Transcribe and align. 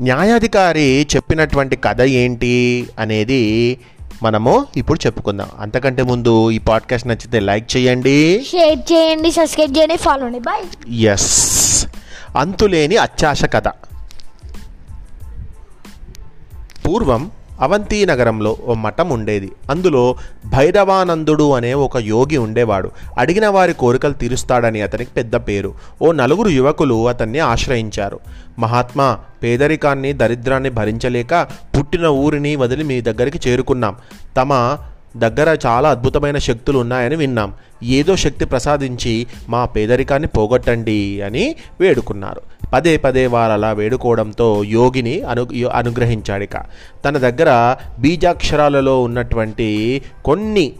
న్యాయాధికారి 0.00 1.06
చెప్పినటువంటి 1.16 1.76
కథ 1.76 2.00
ఏంటి 2.00 2.88
అనేది 2.98 3.78
మనము 4.22 4.66
ఇప్పుడు 4.76 5.00
చెప్పుకుందాం. 5.06 5.48
అంతకంటే 5.58 6.02
ముందు 6.02 6.50
ఈ 6.50 6.58
పాడ్కాస్ట్ 6.58 7.08
నచ్చితే 7.08 7.40
లైక్ 7.40 7.76
చేయండి. 7.76 8.46
షేర్ 8.52 8.92
చేయండి 8.92 9.32
సబ్స్క్రైబ్ 9.32 9.78
చేయండి 9.78 9.96
ఫాలో 9.96 10.26
అండి 10.26 10.38
బాయ్. 10.38 10.92
ఎస్ 10.92 11.86
అంతులేని 12.36 12.96
అత్యాశ 12.96 13.44
కథ. 13.44 13.68
పూర్వం 16.88 17.30
అవంతి 17.60 18.06
నగరంలో 18.06 18.56
ఓ 18.64 18.74
మఠం 18.74 19.08
ఉండేది. 19.08 19.52
అందులో 19.70 20.16
భైరవానందుడు 20.46 21.52
అనే 21.52 21.74
ఒక 21.74 21.96
యోగి 21.96 22.36
ఉండేవాడు. 22.36 22.90
అడిగిన 23.18 23.48
వారి 23.48 23.72
కోరికలు 23.72 24.12
తీరుస్తాడని 24.12 24.82
అతనికి 24.82 25.10
పెద్ద 25.16 25.36
పేరు. 25.36 25.74
ఓ 26.02 26.12
నలుగురు 26.12 26.48
యువకులు 26.48 27.08
అతన్ని 27.08 27.38
ఆశ్రయించారు. 27.38 28.20
మహాత్మా 28.58 29.18
పేదరికాన్ని 29.42 30.12
దరిద్రాన్ని 30.12 30.70
భరించలేక 30.70 31.46
పుట్టిన 31.78 32.06
ఊరిని 32.06 32.56
వదిలి 32.56 32.84
మీ 32.84 33.00
దగ్గరికి 33.00 33.48
చేరుకున్నాం. 33.48 33.96
తమ 34.36 34.78
దగ్గర 35.16 35.58
చాలా 35.66 35.90
అద్భుతమైన 35.90 36.38
శక్తులు 36.38 36.78
ఉన్నాయని 36.78 37.16
విన్నాం. 37.16 37.54
ఏదో 37.82 38.16
శక్తి 38.16 38.44
ప్రసాదించి 38.44 39.26
మా 39.48 39.64
పేదరికాన్ని 39.64 40.28
పోగొట్టండి 40.28 41.22
అని 41.22 41.54
వేడుకున్నారు. 41.80 42.40
పదే 42.72 42.96
పదే 42.96 43.26
వారు 43.26 43.52
అలా 43.52 43.72
వేడుకోవడంతో 43.72 44.64
యోగిని 44.64 45.22
అను 45.22 45.46
అనుగ్రహించాడిక 45.72 46.56
తన 47.04 47.18
దగ్గర 47.18 47.76
బీజాక్షరాలలో 47.98 49.02
ఉన్నటువంటి 49.02 50.02
కొన్ని 50.24 50.72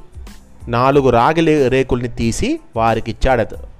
నాలుగు 0.69 1.11
రాగిలే 1.11 1.69
రేకుల్ని 1.69 2.09
తీసి 2.09 2.61
వారికిచ్చాడు 2.77 3.72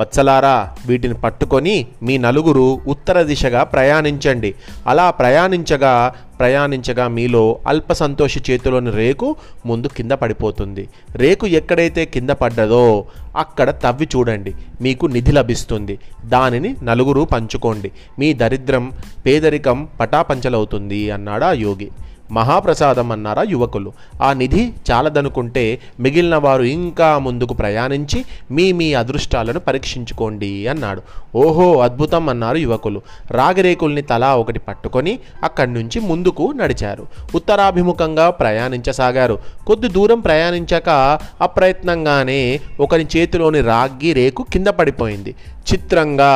వత్సలారా 0.00 0.70
వీటిని 0.86 1.14
పట్టుకొని 1.14 1.86
మీ 2.02 2.18
నలుగురు 2.18 2.80
ఉత్తర 2.86 3.22
దిశగా 3.22 3.64
ప్రయాణించండి. 3.64 4.54
అలా 4.86 5.10
ప్రయాణించగా 5.10 6.14
ప్రయాణించగా 6.38 7.08
మీలో 7.08 7.58
అల్ప 7.66 7.92
సంతోషి 7.92 8.40
చేతిలోని 8.50 8.90
రేకు 8.90 9.36
ముందు 9.66 9.86
కింద 9.86 10.12
పడిపోతుంది. 10.12 10.88
రేకు 11.16 11.46
ఎక్కడైతే 11.46 12.04
కింద 12.04 12.30
పడ్డదో 12.30 13.04
అక్కడ 13.36 13.70
తవ్వి 13.70 14.08
చూడండి. 14.16 14.54
మీకు 14.80 15.06
నిధి 15.06 15.32
లభిస్తుంది. 15.32 15.98
దానిని 16.24 16.76
నలుగురు 16.82 17.28
పంచుకోండి. 17.32 17.90
మీ 18.18 18.32
దరిద్రం 18.32 18.92
పేదరికం 19.26 19.88
పటాపంచలవుతుంది 20.00 21.10
అన్నాడు 21.10 21.44
ఆ 21.44 21.52
యోగి. 21.52 21.90
మహాప్రసాదం 22.30 23.12
అన్నారా 23.12 23.42
యువకులు. 23.42 23.92
ఆ 24.22 24.32
నిధి 24.32 24.72
చాలదనుకుంటే 24.90 25.80
మిగిలిన 26.00 26.36
వారు 26.36 26.62
ఇంకా 26.62 27.18
ముందుకు 27.18 27.54
ప్రయాణించి 27.54 28.24
మీ 28.50 28.72
మీ 28.72 28.94
అదృష్టాలను 28.94 29.60
పరీక్షించుకోండి 29.60 30.66
అన్నాడు. 30.66 31.02
ఓహో 31.36 31.80
అద్భుతం 31.80 32.28
అన్నారు 32.28 32.56
యువకులు. 32.56 33.02
రాగిరేకుల్ని 33.30 34.02
తలా 34.02 34.36
ఒకటి 34.36 34.58
పట్టుకొని 34.58 35.18
అక్కడి 35.42 35.72
నుంచి 35.72 36.00
ముందుకు 36.00 36.52
నడిచారు. 36.56 37.06
ఉత్తరాభిముఖంగా 37.34 38.30
ప్రయాణించసాగారు. 38.30 39.38
కొద్ది 39.66 39.88
దూరం 39.88 40.20
ప్రయాణించాక 40.20 41.18
అప్రయత్నంగానే 41.40 42.60
ఒకరి 42.80 43.06
చేతిలోని 43.16 43.60
రాగి 43.60 44.12
రేకు 44.12 44.46
కింద 44.52 44.66
పడిపోయింది. 44.66 45.34
చిత్రంగా 45.72 46.30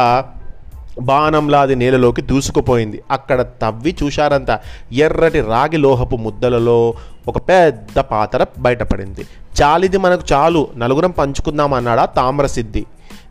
బాణంలాది 1.00 1.76
నేలలోకి 1.76 2.22
దూసుకుపోయింది. 2.22 3.02
అక్కడ 3.10 3.42
తవ్వి 3.42 3.96
చూశారంతా. 4.02 4.58
ఎర్రటి 4.92 5.40
రాగి 5.40 5.76
లోహపు 5.76 6.16
ముద్దలలో 6.16 6.94
ఒక 7.28 7.36
పెద్ద 7.36 7.98
పాతర 7.98 8.46
బయటపడింది. 8.58 9.20
చాలిది 9.62 9.98
మనకు 9.98 10.22
చాలు 10.32 10.68
నలుగురం 10.76 11.10
పంచుకుందాం 11.10 11.74
అన్నాడా 11.74 12.04
తామ్రసిద్ధి. 12.04 12.84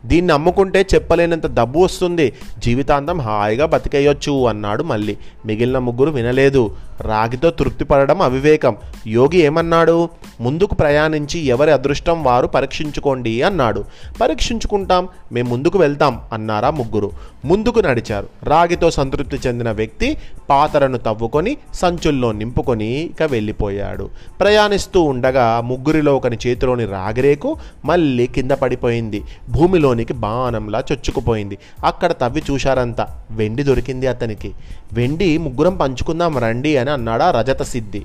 దీన్ని 0.04 0.32
అమ్ముకుంటే 0.32 0.86
చెప్పలేనంత 0.94 1.54
డబ్బు 1.54 1.78
వస్తుంది. 1.78 2.32
జీవితాంతం 2.58 3.20
హాయిగా 3.20 3.66
బతికేయొచ్చు 3.66 4.46
అన్నాడు 4.46 4.82
మళ్ళీ. 4.82 5.16
మిగిలిన 5.46 5.78
ముగ్గురు 5.78 6.10
వినలేదు. 6.10 6.76
రాగితో 7.00 7.50
తృప్తి 7.50 7.84
పడడం 7.84 8.22
అవివేకం. 8.22 8.76
యోగి 9.06 9.38
ఏమన్నాడు? 9.38 10.08
ముందుకు 10.40 10.74
ప్రయాణించి 10.74 11.40
ఎవరి 11.40 11.72
అదృష్టం 11.72 12.24
వారు 12.24 12.46
పరీక్షించుకోండి 12.46 13.42
అన్నాడు. 13.42 13.84
పరీక్షించుకుంటాం 14.20 15.08
మేము 15.32 15.48
ముందుకు 15.48 15.78
వెళ్తాం 15.78 16.20
అన్నారా 16.32 16.70
ముగ్గురు. 16.70 17.10
ముందుకు 17.44 17.80
నడిచారు. 17.80 18.28
రాగితో 18.42 18.90
సంతృప్తి 18.90 19.38
చెందిన 19.46 19.70
వ్యక్తి 19.70 20.16
పాతరను 20.50 20.98
తవ్వుకొని 20.98 21.56
సంచుల్లో 21.74 22.32
నింపుకొని 22.32 22.90
ఇక 22.90 23.22
వెళ్ళిపోయాడు. 23.22 24.10
ప్రయాణిస్తూ 24.40 25.02
ఉండగా 25.02 25.60
ముగ్గురిలో 25.60 26.16
ఒకని 26.16 26.38
చేతిలోని 26.46 26.84
రాగిరేకు 26.84 27.56
మళ్ళీ 27.84 28.26
కింద 28.26 28.50
పడిపోయింది. 28.50 29.22
భూమిలోనికి 29.50 30.12
బాణంలా 30.12 30.78
చొచ్చుకుపోయింది. 30.78 31.58
అక్కడ 31.84 32.12
తవ్వి 32.12 32.42
చూశారంతా. 32.50 33.22
వెండి 33.30 33.62
దొరికింది 33.62 34.06
అతనికి. 34.06 34.52
వెండి 34.92 35.38
ముగ్గురం 35.38 35.76
పంచుకుందాం 35.76 36.38
రండి 36.38 36.76
అని 36.76 36.90
అన్నాడా 36.90 37.30
రజత 37.30 37.62
సిద్ధి. 37.62 38.02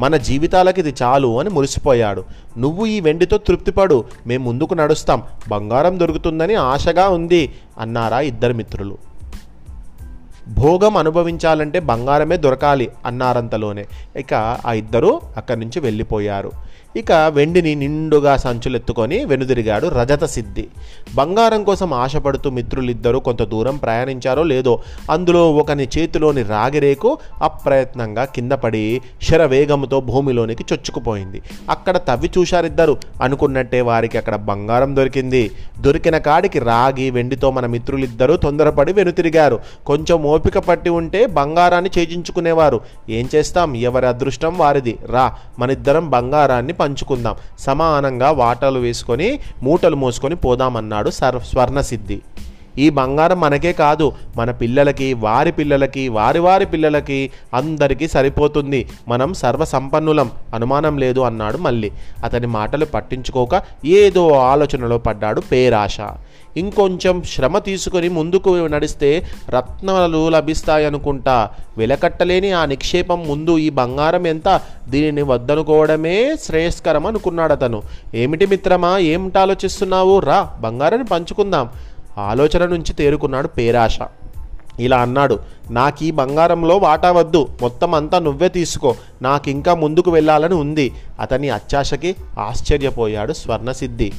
మన 0.00 0.16
జీవితాలకి 0.16 0.80
ఇది 0.80 0.94
చాలు 1.02 1.40
అని 1.40 1.50
మురిసిపోయాడు. 1.50 2.24
నువ్వు 2.58 2.86
ఈ 2.86 3.00
వెండితో 3.00 3.38
తృప్తిపడు. 3.38 4.04
మేము 4.26 4.44
ముందుకు 4.44 4.74
నడుస్తాం. 4.74 5.22
బంగారం 5.48 6.00
దొరుకుతుందని 6.00 6.54
ఆశగా 6.54 7.08
ఉంది 7.08 7.52
అన్నారా 7.78 8.20
ఇద్దరు 8.20 8.54
మిత్రులు. 8.54 8.98
భోగం 10.48 10.96
అనుభవించాలంటే 10.96 11.80
బంగారమే 11.80 12.36
దొరకాలి 12.36 12.90
అన్నారంతలోనే. 13.06 13.86
ఇక 14.16 14.34
ఆ 14.66 14.72
ఇద్దరు 14.72 15.20
అక్కడి 15.36 15.60
నుంచి 15.60 15.80
వెళ్ళిపోయారు. 15.80 16.52
ఇక 16.96 17.12
వెండిని 17.12 17.74
నిండుగా 17.74 18.36
సంచులెత్తుకొని 18.36 19.24
వెనుదిరిగాడు 19.24 19.86
రజత 19.88 20.24
సిద్ధి. 20.24 20.66
బంగారం 21.14 21.64
కోసం 21.64 21.92
ఆశపడుతూ 21.94 22.50
మిత్రులిద్దరూ 22.50 23.20
కొంత 23.20 23.42
దూరం 23.42 23.76
ప్రయాణించారో 23.76 24.42
లేదో 24.42 24.82
అందులో 25.10 25.52
ఒకని 25.52 25.88
చేతిలోని 25.98 26.42
రాగిరేకు 26.42 27.18
అప్రయత్నంగా 27.42 28.24
కింద 28.24 28.52
పడి 28.52 29.00
శరవేగంతో 29.22 30.00
భూమిలోనికి 30.00 30.64
చొచ్చుకుపోయింది. 30.72 31.42
అక్కడ 31.70 31.96
తవ్వి 31.96 32.30
చూశారిద్దరు. 32.38 32.96
అనుకున్నట్టే 33.22 33.80
వారికి 33.80 34.18
అక్కడ 34.18 34.34
బంగారం 34.34 34.96
దొరికింది. 34.96 35.50
దొరికిన 35.80 36.18
కాడికి 36.18 36.58
రాగి 36.58 37.10
వెండితో 37.10 37.50
మన 37.50 37.66
మిత్రులిద్దరూ 37.66 38.36
తొందరపడి 38.36 38.92
వెనుతిరిగారు. 38.92 39.60
కొంచెం 39.86 40.22
ఓపిక 40.22 40.58
పట్టి 40.58 40.90
ఉంటే 40.90 41.26
బంగారాన్ని 41.26 41.90
చేజించుకునేవారు 41.98 42.80
ఏం 43.10 43.28
చేస్తాం? 43.34 43.76
ఎవరి 43.76 44.06
అదృష్టం 44.06 44.58
వారిది. 44.58 44.98
రా 45.06 45.36
మనిద్దరం 45.58 46.10
బంగారాన్ని 46.10 46.72
పంచుకుందాం. 46.82 47.36
సమానంగా 47.66 48.30
వాటాలు 48.42 48.80
వేసుకొని 48.86 49.30
మూటలు 49.66 49.98
మోసుకొని 50.04 50.38
పోదామన్నాడు 50.46 51.12
సర్ 51.20 51.40
స్వర్ణసిద్ధి. 51.50 52.18
ఈ 52.78 52.90
బంగారం 52.90 53.40
మనకే 53.40 53.72
కాదు 53.72 54.12
మన 54.36 54.50
పిల్లలకి 54.50 55.14
వారి 55.14 55.52
పిల్లలకి 55.52 56.08
వారి 56.08 56.38
వారి 56.38 56.66
పిల్లలకి 56.66 57.30
అందరికీ 57.54 58.08
సరిపోతుంది. 58.08 58.88
మనం 59.08 59.34
సర్వసంపన్నులం 59.34 60.30
అనుమానం 60.54 60.98
లేదు 60.98 61.20
అన్నాడు 61.20 61.58
మళ్ళీ. 61.58 61.90
అతని 62.24 62.46
మాటలు 62.46 62.84
పట్టించుకోక 62.84 63.62
ఏదో 63.84 64.28
ఆలోచనలో 64.28 64.98
పడ్డాడు 64.98 65.40
పేరాశ. 65.40 65.98
ఇంకొంచెం 66.56 67.22
శ్రమ 67.22 67.58
తీసుకొని 67.58 68.08
ముందుకు 68.08 68.66
నడిస్తే 68.66 69.26
రత్నాలు 69.48 70.28
లభిస్తాయనుకుంటా. 70.28 71.50
వెలకట్టలేని 71.78 72.52
ఆ 72.52 72.64
నిక్షేపం 72.64 73.28
ముందు 73.28 73.58
ఈ 73.58 73.70
బంగారం 73.70 74.26
ఎంత? 74.26 74.60
దీనిని 74.88 75.22
వద్దనుకోవడమే 75.22 76.36
శ్రేయస్కరం 76.42 77.06
అనుకున్నాడు 77.06 77.52
అతను 77.52 77.82
ఏమిటి 78.14 78.46
మిత్రమా? 78.46 78.98
ఏమిటి 78.98 79.38
ఆలోచిస్తున్నావు? 79.38 80.18
రా 80.18 80.50
బంగారాన్ని 80.60 81.08
పంచుకుందాం. 81.08 81.68
ఆలోచన 82.18 82.66
నుంచి 82.66 82.92
తేరుకున్నాడు 82.92 83.48
పేరాశ. 83.48 83.98
ఇలా 84.80 84.98
అన్నాడు 84.98 85.38
నాకు 85.70 86.04
ఈ 86.04 86.10
బంగారంలో 86.10 86.76
వాటా 86.76 87.12
వద్దు 87.12 87.48
మొత్తం 87.62 87.94
అంతా 87.94 88.18
నువ్వే 88.18 88.48
తీసుకో 88.48 88.94
నాకు 89.22 89.50
ఇంకా 89.50 89.74
ముందుకు 89.74 90.10
వెళ్ళాలని 90.10 90.54
ఉంది. 90.54 90.92
అతని 91.20 91.50
అత్యాశకి 91.50 92.16
ఆశ్చర్యపోయాడు 92.38 93.32
స్వర్ణసిద్ధి. 93.32 94.12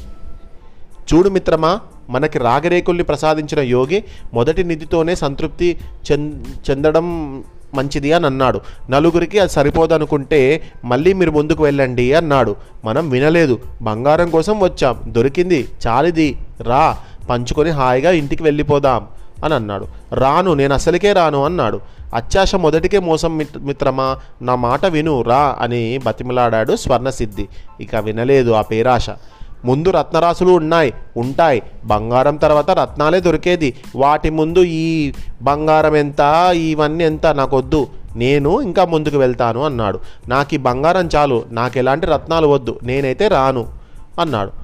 చూడు 1.13 1.29
మిత్రమా 1.29 1.79
మనకి 2.09 2.39
రాగరేకుల్ని 2.39 3.03
ప్రసాదించిన 3.03 3.59
యోగి 3.59 4.03
మొదటి 4.33 4.63
నిధితోనే 4.63 5.15
సంతృప్తి 5.15 5.77
చెంద 6.11 6.45
చెందడం 6.69 7.43
మంచిది 7.73 8.13
అని 8.13 8.25
అన్నాడు. 8.25 8.61
నలుగురికి 8.89 9.39
అది 9.39 9.49
సరిపోదనుకుంటే 9.49 10.63
మళ్ళీ 10.85 11.13
మీరు 11.13 11.31
ముందుకు 11.31 11.63
వెళ్ళండి 11.63 12.13
అన్నాడు. 12.13 12.55
మనం 12.85 13.09
వినలేదు 13.09 13.59
బంగారం 13.81 14.29
కోసం 14.29 14.59
వచ్చాం 14.59 15.01
దొరికింది 15.07 15.67
చాలిది 15.87 16.37
రా 16.61 16.97
పంచుకొని 17.31 17.69
హాయిగా 17.69 18.11
ఇంటికి 18.11 18.43
వెళ్ళిపోదాం 18.43 19.07
అని 19.45 19.53
అన్నాడు. 19.53 19.87
రాను 20.13 20.53
నేను 20.53 20.73
అసలుకే 20.73 21.13
రాను 21.13 21.45
అన్నాడు. 21.45 21.79
అత్యాశ 22.15 22.55
మొదటికే 22.55 22.99
మోసం 22.99 23.37
మిత్ర 23.37 23.59
మిత్రమా 23.59 24.17
నా 24.41 24.55
మాట 24.55 24.85
విను 24.85 25.21
రా 25.21 25.55
అని 25.59 25.97
బతిమలాడాడు 25.97 26.75
స్వర్ణసిద్ధి. 26.75 27.47
ఇక 27.81 27.95
వినలేదు 27.95 28.51
ఆ 28.51 28.61
పేరాశ. 28.61 29.09
ముందు 29.65 29.89
రత్నరాసులు 29.89 30.51
ఉన్నాయి 30.51 30.93
ఉంటాయి. 31.17 31.63
బంగారం 31.85 32.35
తర్వాత 32.35 32.71
రత్నాలే 32.71 33.19
దొరికేది. 33.19 33.73
వాటి 33.95 34.29
ముందు 34.29 34.63
ఈ 34.63 35.13
బంగారం 35.41 35.95
ఎంత 35.95 36.51
ఇవన్నీ 36.53 37.03
ఎంత 37.03 37.25
నాకొద్దు. 37.25 37.87
నేను 38.15 38.61
ఇంకా 38.61 38.85
ముందుకు 38.85 39.17
వెళ్తాను 39.17 39.63
అన్నాడు. 39.63 39.99
నాకు 40.27 40.55
ఈ 40.55 40.57
బంగారం 40.57 41.09
చాలు 41.15 41.43
నాకు 41.51 41.77
ఎలాంటి 41.77 42.05
రత్నాలు 42.05 42.47
వద్దు. 42.47 42.79
నేనైతే 42.83 43.27
రాను 43.27 43.67
అన్నాడు. 44.19 44.60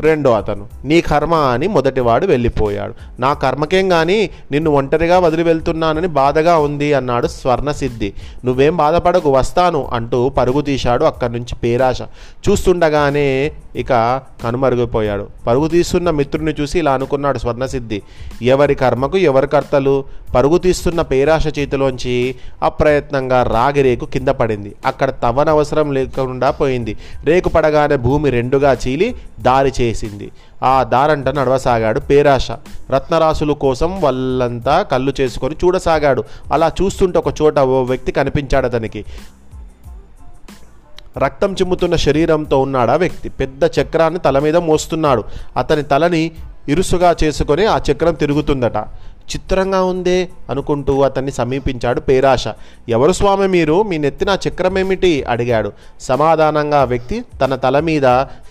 రెండో 0.00 0.30
అతను 0.30 0.66
నీ 0.84 1.00
కర్మ 1.00 1.34
అని 1.34 1.66
మొదటివాడు 1.66 2.26
వెళ్ళిపోయాడు. 2.26 2.94
నా 3.20 3.32
కర్మకేం 3.32 3.88
కానీ 3.88 4.30
నిన్ను 4.52 4.70
ఒంటరిగా 4.70 5.18
వదిలి 5.18 5.42
వెళ్తున్నానని 5.42 6.06
బాధగా 6.06 6.58
ఉంది 6.58 6.94
అన్నాడు 6.94 7.26
స్వర్ణసిద్ధి. 7.26 8.12
నువ్వేం 8.44 8.76
బాధపడకు 8.76 9.30
వస్తాను 9.30 9.88
అంటూ 9.92 10.28
పరుగు 10.28 10.60
తీశాడు 10.60 11.04
అక్కడి 11.04 11.32
నుంచి 11.32 11.54
పేరాశ. 11.54 12.02
చూస్తుండగానే 12.48 13.52
ఇక 13.76 14.22
కనుమరుగిపోయాడు. 14.44 15.28
పరుగు 15.46 15.68
తీస్తున్న 15.68 16.10
మిత్రుని 16.10 16.54
చూసి 16.60 16.78
ఇలా 16.78 16.92
అనుకున్నాడు 16.92 17.38
స్వర్ణసిద్ధి. 17.38 18.02
ఎవరి 18.42 18.74
కర్మకు 18.74 19.16
ఎవరి 19.16 19.48
కర్తలు? 19.48 20.04
పరుగు 20.34 20.58
తీస్తున్న 20.58 21.02
పేరాశ 21.02 21.46
చేతిలోంచి 21.46 22.34
అప్రయత్నంగా 22.62 23.42
రాగి 23.42 23.82
రేకు 23.82 24.04
కింద 24.04 24.28
పడింది. 24.28 24.74
అక్కడ 24.86 25.10
తవ్వనవసరం 25.10 25.92
లేకుండా 25.92 26.50
పోయింది. 26.50 26.96
రేకు 27.24 27.48
పడగానే 27.48 27.96
భూమి 27.96 28.30
రెండుగా 28.30 28.72
చీలి 28.72 29.16
దారి 29.40 29.72
చేసింది. 29.80 30.30
ఆ 30.64 30.82
దారంట 30.82 31.28
నడవసాగాడు 31.28 32.00
పేరాశ. 32.00 32.50
రత్నరాశుల 32.90 33.52
కోసం 33.52 34.00
వాళ్ళంతా 34.00 34.82
కళ్ళు 34.82 35.12
చేసుకొని 35.20 35.56
చూడసాగాడు. 35.64 36.24
అలా 36.52 36.72
చూస్తుంటే 36.82 37.18
ఒక 37.18 37.34
చోట 37.42 37.58
ఓ 37.58 37.82
వ్యక్తి 37.82 38.12
కనిపించాడు 38.12 38.66
అతనికి. 38.66 39.04
రక్తం 41.18 41.52
చిమ్ముతున్న 41.52 41.96
శరీరంతో 41.96 42.60
ఉన్నాడు 42.60 42.90
ఆ 42.90 42.96
వ్యక్తి. 42.96 43.28
పెద్ద 43.28 43.64
చక్రాన్ని 43.64 44.20
తల 44.20 44.38
మీద 44.38 44.56
మోస్తున్నాడు. 44.56 45.24
అతని 45.56 45.82
తలని 45.82 46.30
ఇరుసుగా 46.68 47.16
చేసుకొని 47.24 47.66
ఆ 47.66 47.78
చక్రం 47.92 48.14
తిరుగుతుందట. 48.14 48.76
చిత్రంగా 49.34 49.82
ఉందే 49.82 50.28
అనుకుంటూ 50.50 51.00
అతన్ని 51.00 51.32
సమీపించాడు 51.32 52.00
పేరాశ. 52.00 52.44
ఎవరు 52.88 53.12
స్వామి 53.12 53.48
మీరు? 53.48 53.82
మీ 53.82 53.98
నెత్తిన 53.98 54.38
చక్రమేమిటి? 54.48 55.22
అడిగాడు. 55.22 55.72
సమాధానంగా 56.00 56.84
వ్యక్తి 56.84 57.24
తన 57.44 57.54
తల 57.54 57.80
మీద 57.80 58.04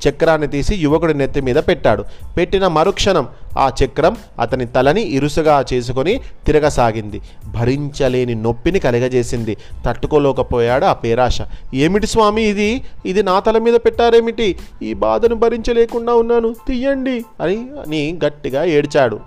చక్రాన్ని 0.10 0.48
తీసి 0.48 0.76
యువకుడి 0.76 1.14
నెత్తి 1.14 1.42
మీద 1.42 1.56
పెట్టాడు. 1.56 2.04
పెట్టిన 2.38 2.68
మరుక్షణం 2.68 3.28
ఆ 3.58 3.72
చక్రం 3.86 4.18
అతని 4.40 4.66
తలని 4.66 5.02
ఇరుసుగా 5.02 5.66
చేసుకొని 5.74 6.20
తిరగసాగింది. 6.46 7.22
భరించలేని 7.48 8.36
నొప్పిని 8.36 8.80
కలగజేసింది. 8.80 9.58
తట్టుకోలేకపోయాడు 9.86 10.86
ఆ 10.86 10.94
పేరాశ. 10.94 11.42
ఏమిటి 11.74 12.08
స్వామి 12.08 12.44
ఇది? 12.44 12.84
ఇది 13.06 13.24
నా 13.24 13.40
తల 13.40 13.58
మీద 13.58 13.74
పెట్టారేమిటి? 13.74 14.56
ఈ 14.84 14.94
బాధను 14.94 15.36
భరించలేకుండా 15.36 16.14
ఉన్నాను. 16.14 16.56
తీయండి 16.68 17.26
అని 17.42 17.56
అని 17.56 18.20
గట్టిగా 18.26 18.64
ఏడ్చాడు. 18.64 19.20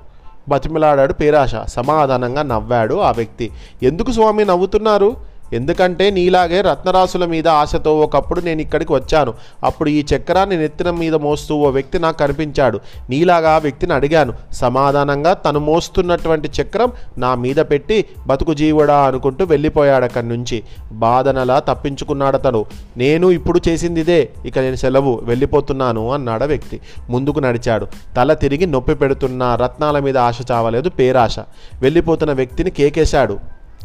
బతిమిలాడాడు 0.51 1.13
పేరాశ. 1.13 1.55
సమాధానంగా 1.55 2.43
నవ్వాడు 2.43 2.95
ఆ 2.95 3.11
వ్యక్తి. 3.11 3.51
ఎందుకు 3.83 4.13
స్వామి 4.13 4.45
నవ్వుతున్నారు? 4.45 5.30
ఎందుకంటే 5.53 6.11
నీలాగే 6.11 6.61
రత్నరాశుల 6.61 7.25
మీద 7.25 7.49
ఆశతో 7.49 7.99
ఒకప్పుడు 7.99 8.41
నేను 8.41 8.61
ఇక్కడికి 8.61 8.93
వచ్చాను. 8.93 9.35
అప్పుడు 9.65 9.89
ఈ 9.89 10.05
చక్రాన్ని 10.17 10.57
నెత్తిన 10.57 10.91
మీద 10.91 11.15
మోస్తూ 11.15 11.57
ఓ 11.57 11.69
వ్యక్తి 11.69 11.99
నాకు 11.99 12.19
కనిపించాడు. 12.19 12.81
నీలాగా 13.11 13.51
ఆ 13.51 13.59
వ్యక్తిని 13.59 13.93
అడిగాను. 13.93 14.33
సమాధానంగా 14.53 15.33
తను 15.35 15.61
మోస్తున్నటువంటి 15.61 16.51
చక్రం 16.63 16.93
నా 17.19 17.35
మీద 17.35 17.57
పెట్టి 17.57 18.05
బతుకు 18.27 18.55
జీవుడా 18.55 19.05
అనుకుంటూ 19.05 19.45
వెళ్ళిపోయాడు 19.45 20.05
అక్కడి 20.05 20.29
నుంచి. 20.29 20.63
బాధనలా 20.93 21.59
తప్పించుకున్నాడు 21.59 22.37
అతను. 22.37 22.65
నేను 22.97 23.31
ఇప్పుడు 23.31 23.61
చేసింది 23.69 24.01
ఇదే. 24.01 24.29
ఇక 24.47 24.59
నేను 24.59 24.77
సెలవు. 24.77 25.21
వెళ్ళిపోతున్నాను 25.23 26.13
అన్నాడు 26.13 26.45
వ్యక్తి. 26.45 26.81
ముందుకు 27.11 27.39
నడిచాడు. 27.39 27.87
తల 28.17 28.35
తిరిగి 28.35 28.67
నొప్పి 28.67 28.95
పెడుతున్న 28.95 29.55
రత్నాల 29.55 29.99
మీద 29.99 30.19
ఆశ 30.19 30.39
చావలేదు 30.51 30.89
పేరాశ. 30.89 31.39
వెళ్ళిపోతున్న 31.83 32.33
వ్యక్తిని 32.33 32.71
కేకేశాడు. 32.71 33.39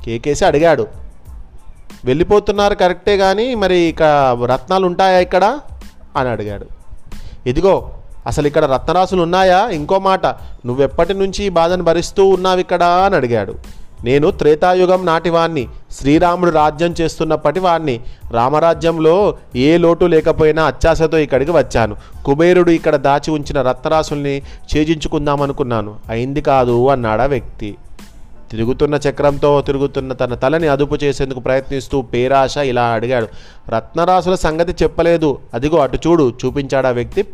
కేకేసి 0.05 0.45
అడిగాడు. 0.45 1.04
వెళ్ళిపోతున్నారు 2.05 2.75
కరెక్టే 2.75 3.17
కానీ 3.17 3.55
మరి 3.55 3.77
ఇక 3.77 4.03
రత్నాలు 4.45 4.85
ఉంటాయా 4.85 5.19
ఇక్కడ? 5.19 5.59
అని 6.17 6.29
అడిగాడు. 6.29 6.65
ఇదిగో 7.47 7.91
అసలు 8.27 8.47
ఇక్కడ 8.47 8.65
రత్నరాసులు 8.65 9.21
ఉన్నాయా 9.21 9.69
ఇంకో 9.69 9.99
మాట 9.99 10.25
నువ్వెప్పటి 10.65 11.13
నుంచి 11.13 11.43
ఈ 11.43 11.49
బాధను 11.49 11.83
భరిస్తూ 11.83 12.25
ఉన్నావు 12.27 12.59
ఇక్కడ? 12.59 12.83
అని 12.83 13.15
అడిగాడు. 13.15 13.55
నేను 14.03 14.31
త్రేతాయుగం 14.31 15.05
నాటివాణ్ణి 15.05 15.67
శ్రీరాముడు 15.91 16.51
రాజ్యం 16.51 16.95
చేస్తున్నప్పటి 17.01 17.59
వాణ్ణి 17.59 17.99
రామరాజ్యంలో 18.31 19.37
ఏ 19.55 19.77
లోటు 19.77 20.05
లేకపోయినా 20.05 20.63
అత్యాశతో 20.63 21.17
ఇక్కడికి 21.17 21.51
వచ్చాను. 21.51 21.95
కుబేరుడు 22.25 22.71
ఇక్కడ 22.71 22.95
దాచి 22.95 23.31
ఉంచిన 23.31 23.61
రత్నరాసుల్ని 23.61 24.41
ఛేజించుకుందామనుకున్నాను 24.71 25.95
అయింది 26.09 26.41
కాదు 26.41 26.89
అన్నాడా 26.89 27.25
వ్యక్తి. 27.25 27.77
తిరుగుతున్న 28.51 28.95
చక్రంతో 28.95 29.61
తిరుగుతున్న 29.61 30.13
తన 30.13 30.33
తలని 30.33 30.67
అదుపు 30.67 30.95
చేసేందుకు 30.95 31.39
ప్రయత్నిస్తూ 31.39 32.01
పేరాశ 32.01 32.57
ఇలా 32.57 32.85
అడిగాడు. 32.85 33.27
రత్నరాసుల 33.69 34.35
సంగతి 34.35 34.83
చెప్పలేదు. 34.83 35.37
అదిగో 35.53 35.77
అటు 35.77 35.97
చూడు 36.07 36.33
చూపించాడు 36.45 36.87
ఆ 36.87 36.91
వ్యక్తి. 36.91 37.25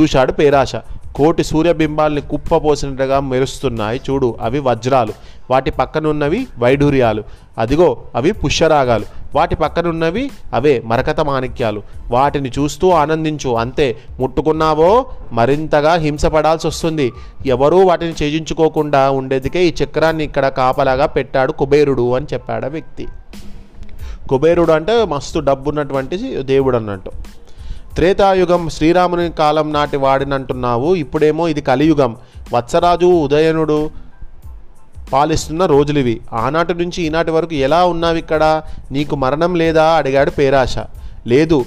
చూశాడు 0.00 0.32
పేరాశ. 0.32 0.76
కోటి 1.14 1.44
సూర్యబింబాల్ని 1.44 2.20
కుప్పపోసినట్టుగా 2.20 3.20
మెరుస్తున్నాయి 3.20 4.00
చూడు 4.10 4.36
అవి 4.40 4.58
వజ్రాలు. 4.58 5.12
వాటి 5.50 5.70
పక్కనున్నవి 5.70 6.46
వైఢూర్యాలు. 6.58 7.24
అదిగో 7.58 7.98
అవి 8.14 8.32
పుష్యరాగాలు. 8.32 9.17
వాటి 9.34 9.56
పక్కనున్నవి 9.56 10.30
అవే 10.54 10.82
మరకత 10.84 11.20
మాణిక్యాలు. 11.20 11.82
వాటిని 12.10 12.48
చూస్తూ 12.48 12.90
ఆనందించు. 12.90 13.50
అంతే. 13.50 13.96
ముట్టుకున్నావో 14.20 15.06
మరింతగా 15.32 15.94
హింసపడాల్సి 15.94 16.66
వస్తుంది. 16.66 17.12
ఎవరూ 17.46 17.86
వాటిని 17.86 18.12
ఛేదించుకోకుండా 18.12 19.10
ఉండేదికే 19.10 19.64
ఈ 19.64 19.74
చక్రాన్ని 19.84 20.24
ఇక్కడ 20.24 20.48
కాపలాగా 20.48 21.06
పెట్టాడు 21.06 21.52
కుబేరుడు 21.52 22.14
అని 22.14 22.26
చెప్పాడు 22.32 22.66
ఆ 22.66 22.68
వ్యక్తి. 22.68 23.08
కుబేరుడు 24.30 24.72
అంటే 24.72 25.04
మస్తు 25.04 25.38
డబ్బు 25.38 25.70
ఉన్నటువంటి 25.70 26.42
దేవుడు 26.42 26.76
అన్నట్టు 26.76 27.10
త్రేతాయుగం 27.94 28.68
శ్రీరాముని 28.68 29.30
కాలం 29.30 29.72
నాటి 29.72 29.96
వాడినంటున్నావు. 29.96 30.94
ఇప్పుడేమో 30.94 31.48
ఇది 31.48 31.60
కలియుగం. 31.60 32.16
వత్సరాజు 32.54 33.06
ఉదయనుడు 33.06 33.90
పాలిస్తున్న 35.12 35.66
రోజులివి. 35.66 36.20
ఆనాటి 36.32 36.74
నుంచి 36.74 37.02
ఈనాటి 37.02 37.30
వరకు 37.30 37.54
ఎలా 37.54 37.84
ఉన్నావు 37.84 38.16
ఇక్కడ? 38.16 38.62
నీకు 38.92 39.16
మరణం 39.16 39.54
లేదా? 39.54 39.84
అడిగాడు 39.84 40.30
పేరాశ. 40.30 40.78
లేదు. 41.26 41.64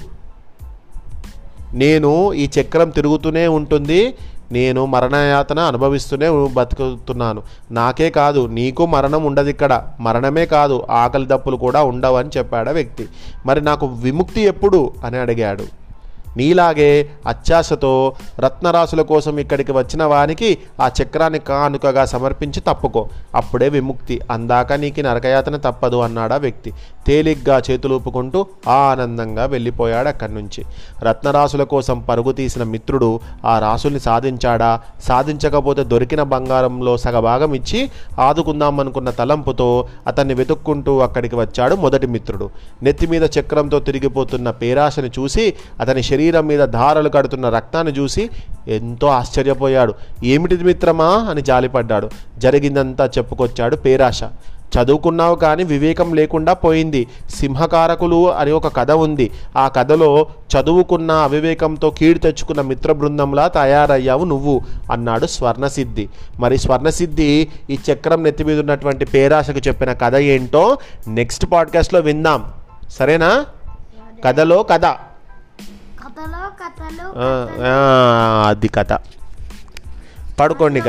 నేను 1.74 2.32
ఈ 2.32 2.48
చక్రం 2.60 2.90
తిరుగుతూనే 2.90 3.46
ఉంటుంది. 3.46 4.14
నేను 4.52 4.86
మరణయాతన 4.86 5.58
అనుభవిస్తూనే 5.58 6.30
బతుకుతున్నాను. 6.30 7.42
నాకే 7.70 8.10
కాదు 8.10 8.46
నీకు 8.46 8.86
మరణం 8.86 9.24
ఉండదు 9.24 9.48
ఇక్కడ. 9.48 9.82
మరణమే 10.00 10.46
కాదు 10.46 10.86
ఆకలి 10.90 11.26
దప్పులు 11.26 11.56
కూడా 11.56 11.82
ఉండవు 11.82 12.16
అని 12.16 12.30
చెప్పాడు 12.36 12.70
వ్యక్తి. 12.70 13.08
మరి 13.46 13.60
నాకు 13.60 13.86
విముక్తి 13.86 14.40
ఎప్పుడు? 14.40 14.92
అని 15.04 15.18
అడిగాడు. 15.18 15.81
నీలాగే 16.36 17.10
అత్యాశతో 17.26 18.12
రత్నరాశుల 18.40 19.02
కోసం 19.02 19.38
ఇక్కడికి 19.38 19.72
వచ్చిన 19.72 20.04
వానికి 20.04 20.58
ఆ 20.80 20.90
చక్రాన్ని 21.02 21.38
కానుకగా 21.38 22.04
సమర్పించి 22.04 22.60
తప్పుకో. 22.60 23.08
అప్పుడే 23.34 23.68
విముక్తి. 23.68 24.20
అందాక 24.30 24.72
నీకు 24.72 25.00
నరకయాతన 25.00 25.56
తప్పదు 25.56 25.96
అన్నాడు 25.96 26.34
ఆ 26.34 26.36
వ్యక్తి. 26.36 26.72
తేలిగ్గా 27.06 27.62
చేతులూపుకుంటూ 27.70 28.46
ఆనందంగా 28.68 29.44
వెళ్ళిపోయాడు 29.44 30.08
అక్కడి 30.08 30.34
నుంచి. 30.34 30.64
రత్నరాశుల 31.02 31.62
కోసం 31.62 32.00
పరుగు 32.00 32.32
తీసిన 32.32 32.62
మిత్రుడు 32.62 33.20
ఆ 33.44 33.58
రాసుల్ని 33.58 34.00
సాధించాడా? 34.00 34.80
సాధించకపోతే 35.02 35.84
దొరికిన 35.84 36.22
బంగారంలో 36.22 36.96
సగభాగం 36.96 37.54
ఇచ్చి 37.54 37.90
ఆదుకుందామనుకున్న 38.18 39.10
తలంపుతో 39.10 39.88
అతన్ని 40.06 40.34
వెతుక్కుంటూ 40.34 40.98
అక్కడికి 40.98 41.36
వచ్చాడు 41.36 41.74
మొదటి 41.74 42.06
మిత్రుడు. 42.06 42.50
నెత్తి 42.82 43.06
మీద 43.06 43.22
చక్రంతో 43.22 43.80
తిరిగిపోతున్న 43.80 44.50
పేరాశని 44.50 45.10
చూసి 45.18 45.54
అతని 45.80 46.02
శరీరం 46.02 46.21
మీద 46.30 46.68
ధారలు 46.68 47.08
కడుతున్న 47.08 47.48
రక్తాన్ని 47.48 47.92
చూసి 47.92 48.30
ఎంతో 48.68 49.06
ఆశ్చర్యపోయాడు. 49.06 49.94
ఏమిటిది 50.24 50.64
మిత్రమా? 50.64 51.26
అని 51.30 51.42
జాలిపడ్డాడు. 51.42 52.10
జరిగిందంతా 52.38 53.10
చెప్పుకొచ్చాడు 53.18 53.76
పేరాశ. 53.76 54.22
చదువుకున్నావు 54.72 55.34
కానీ 55.34 55.64
వివేకం 55.64 56.14
లేకుండా 56.14 56.52
పోయింది. 56.52 57.08
సింహకారకులు 57.30 58.32
అని 58.32 58.52
ఒక 58.52 58.76
కథ 58.76 58.90
ఉంది. 58.90 59.30
ఆ 59.56 59.68
కథలో 59.68 60.26
చదువుకున్న 60.56 61.10
అవివేకంతో 61.10 61.90
కీడు 61.90 62.18
తెచ్చుకున్న 62.18 62.60
మిత్ర 62.60 62.92
బృందంలా 62.92 63.48
తయారయ్యావు 63.48 64.24
నువ్వు 64.24 64.60
అన్నాడు 64.92 65.26
స్వర్ణసిద్ధి. 65.26 66.08
మరి 66.40 66.58
స్వర్ణసిద్ధి 66.58 67.48
ఈ 67.70 67.78
చక్రం 67.92 68.22
నెత్తి 68.22 68.44
మీద 68.44 68.60
ఉన్నటువంటి 68.60 69.04
పేరాశకు 69.04 69.58
చెప్పిన 69.58 69.92
కథ 69.92 70.16
ఏంటో 70.16 70.78
నెక్స్ట్ 71.08 71.46
పాడ్కాస్ట్లో 71.52 72.00
విందాం. 72.00 72.52
సరేనా? 72.90 73.46
కథలో 74.24 74.62
కథ. 74.62 74.84
అది 78.46 78.68
కథ. 78.68 78.92
పడుకోండి 80.40 80.82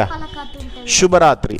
శుభరాత్రి. 0.90 1.60